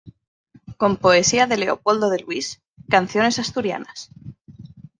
Con 0.79 0.91
poesía 1.03 1.45
de 1.47 1.57
Leopoldo 1.57 2.07
de 2.09 2.19
Luis, 2.21 2.47
"Canciones 2.93 3.37
Asturianas". 3.43 3.99